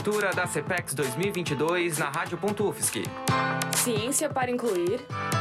[0.00, 3.02] Cobertura da CPEX 2022 na Rádio.UFSC.
[3.76, 4.98] Ciência para incluir.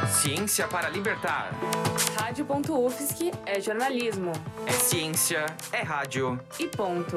[0.09, 1.51] Ciência para libertar.
[2.19, 4.33] Rádio.UFSC é jornalismo.
[4.67, 6.37] É ciência, é rádio.
[6.59, 7.15] E ponto.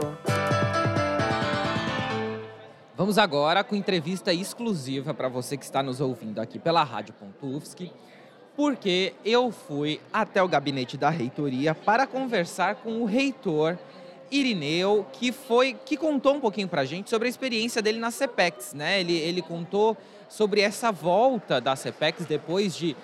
[2.97, 7.91] Vamos agora com entrevista exclusiva para você que está nos ouvindo aqui pela Rádio.UFSC,
[8.55, 13.77] porque eu fui até o gabinete da reitoria para conversar com o reitor
[14.33, 18.11] Irineu, que foi que contou um pouquinho para a gente sobre a experiência dele na
[18.11, 19.01] CPEX, né?
[19.01, 19.97] Ele, ele contou
[20.29, 22.97] sobre essa volta da CPEX depois de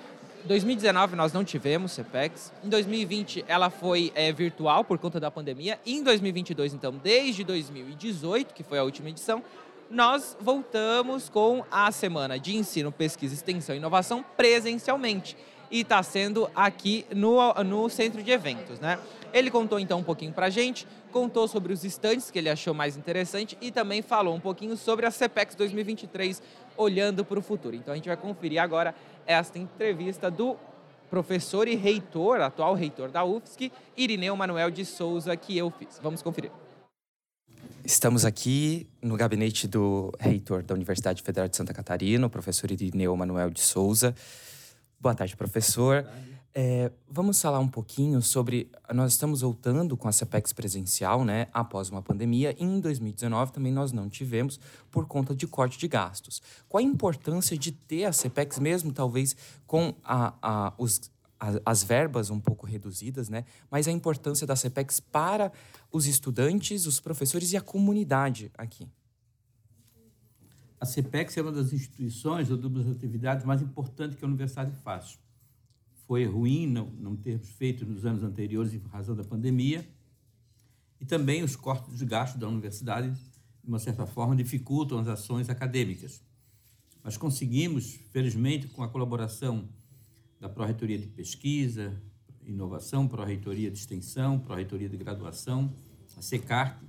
[0.45, 2.53] 2019 nós não tivemos CPEX.
[2.65, 5.79] Em 2020 ela foi é, virtual por conta da pandemia.
[5.85, 9.43] E em 2022, então, desde 2018, que foi a última edição,
[9.91, 15.37] nós voltamos com a semana de ensino, pesquisa, extensão e inovação presencialmente.
[15.71, 18.99] E está sendo aqui no, no centro de eventos, né?
[19.33, 22.73] Ele contou então um pouquinho para a gente, contou sobre os estantes que ele achou
[22.73, 26.43] mais interessante e também falou um pouquinho sobre a CPEX 2023,
[26.77, 27.77] olhando para o futuro.
[27.77, 28.95] Então a gente vai conferir agora
[29.27, 30.57] esta entrevista do
[31.11, 35.99] professor e reitor, atual reitor da UFSC, Irineu Manuel de Souza, que eu fiz.
[36.03, 36.51] Vamos conferir.
[37.85, 43.17] Estamos aqui no gabinete do reitor da Universidade Federal de Santa Catarina, o professor Irineu
[43.17, 44.15] Manuel de Souza.
[45.01, 46.03] Boa tarde, professor.
[46.03, 46.29] Boa tarde.
[46.61, 48.69] É, vamos falar um pouquinho sobre.
[48.93, 51.47] Nós estamos voltando com a CPEX presencial, né?
[51.53, 52.53] Após uma pandemia.
[52.59, 54.59] E em 2019 também nós não tivemos
[54.91, 56.43] por conta de corte de gastos.
[56.69, 59.37] Qual a importância de ter a CPEX, mesmo talvez
[59.69, 63.45] com a, a, os, a, as verbas um pouco reduzidas, né?
[63.71, 65.53] Mas a importância da CPEX para
[65.93, 68.89] os estudantes, os professores e a comunidade aqui.
[70.81, 75.19] A CPEX é uma das instituições ou das atividades mais importantes que a universidade faz
[76.09, 79.87] foi ruim não, não termos feito nos anos anteriores em razão da pandemia,
[80.99, 85.51] e também os cortes de gastos da universidade, de uma certa forma, dificultam as ações
[85.51, 86.23] acadêmicas.
[87.05, 89.69] Mas conseguimos, felizmente, com a colaboração
[90.41, 92.01] da Pró-Reitoria de Pesquisa,
[92.43, 95.71] Inovação, Pró-Reitoria de Extensão, Pró-Reitoria de Graduação,
[96.17, 96.83] a SECART,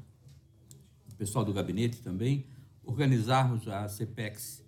[1.12, 2.46] o pessoal do gabinete também,
[2.90, 4.64] organizarmos a CPEX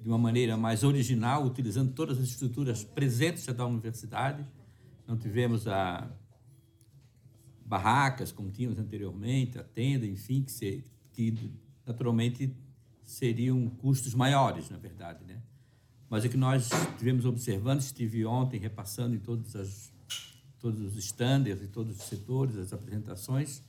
[0.00, 4.46] de uma maneira mais original, utilizando todas as estruturas presentes da universidade.
[5.06, 6.10] Não tivemos a
[7.64, 11.52] barracas, como tínhamos anteriormente, a tenda, enfim, que, que
[11.86, 12.54] naturalmente
[13.02, 15.42] seriam custos maiores, na verdade, né?
[16.08, 19.92] Mas é que nós estivemos observando, estive ontem repassando em todos, as,
[20.60, 23.62] todos os standards e todos os setores, as apresentações,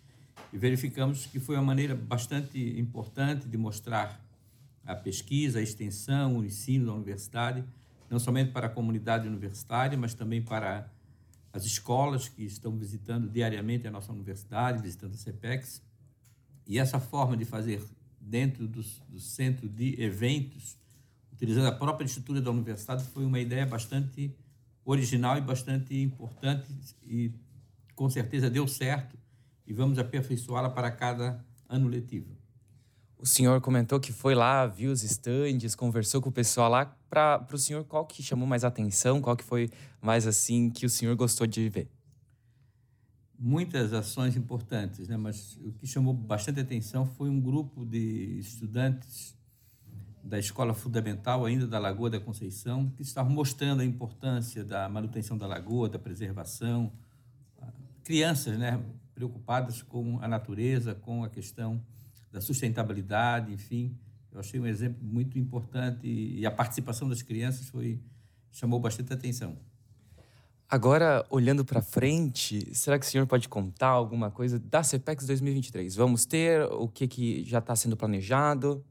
[0.51, 4.23] e verificamos que foi uma maneira bastante importante de mostrar
[4.85, 7.63] a pesquisa, a extensão, o ensino da universidade,
[8.09, 10.89] não somente para a comunidade universitária, mas também para
[11.51, 15.81] as escolas que estão visitando diariamente a nossa universidade, visitando a CEPEX.
[16.67, 17.83] E essa forma de fazer
[18.19, 20.77] dentro do, do centro de eventos,
[21.31, 24.35] utilizando a própria estrutura da universidade, foi uma ideia bastante
[24.83, 26.67] original e bastante importante
[27.03, 27.31] e
[27.95, 29.17] com certeza deu certo
[29.67, 32.35] e vamos aperfeiçoá-la para cada ano letivo.
[33.17, 36.85] O senhor comentou que foi lá, viu os estandes, conversou com o pessoal lá.
[37.09, 39.21] Para o senhor, qual que chamou mais atenção?
[39.21, 39.71] Qual que foi
[40.01, 41.89] mais assim que o senhor gostou de ver?
[43.37, 45.17] Muitas ações importantes, né?
[45.17, 49.35] mas o que chamou bastante atenção foi um grupo de estudantes
[50.23, 55.37] da escola fundamental ainda da Lagoa da Conceição que estavam mostrando a importância da manutenção
[55.37, 56.91] da lagoa, da preservação.
[58.03, 58.81] Crianças, né,
[59.15, 61.81] preocupadas com a natureza, com a questão
[62.31, 63.97] da sustentabilidade, enfim.
[64.31, 67.99] Eu achei um exemplo muito importante e a participação das crianças foi
[68.51, 69.57] chamou bastante atenção.
[70.69, 75.95] Agora, olhando para frente, será que o senhor pode contar alguma coisa da CPEX 2023?
[75.95, 78.83] Vamos ter o que, que já está sendo planejado?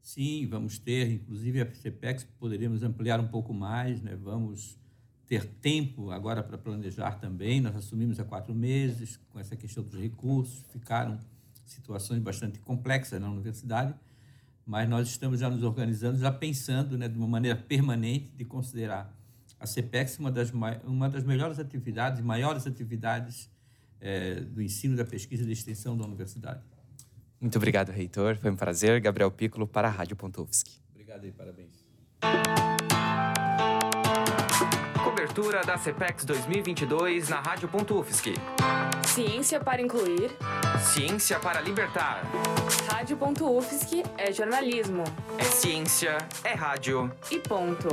[0.00, 1.10] Sim, vamos ter.
[1.10, 4.14] Inclusive, a CPEX poderíamos ampliar um pouco mais, né?
[4.14, 4.78] vamos
[5.26, 7.60] ter tempo agora para planejar também.
[7.60, 11.18] Nós assumimos há quatro meses com essa questão dos recursos, ficaram
[11.64, 13.94] situações bastante complexas na universidade,
[14.64, 19.12] mas nós estamos já nos organizando, já pensando né, de uma maneira permanente de considerar
[19.58, 20.52] a CPEX uma das,
[20.84, 23.50] uma das melhores atividades, maiores atividades
[24.00, 26.60] é, do ensino, da pesquisa e da extensão da universidade.
[27.40, 28.36] Muito obrigado, reitor.
[28.36, 29.00] Foi um prazer.
[29.00, 30.80] Gabriel Piccolo para a Rádio Pontovski.
[30.90, 31.84] Obrigado e parabéns.
[35.36, 38.32] Cobertura da CPEX 2022 na Rádio Pontovski.
[39.04, 40.34] Ciência para incluir.
[40.80, 42.22] Ciência para libertar.
[42.90, 45.04] Rádio.UFSC é jornalismo.
[45.36, 47.12] É ciência, é rádio.
[47.30, 47.88] E ponto.